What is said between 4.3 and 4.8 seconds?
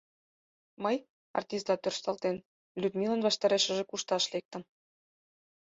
лектым.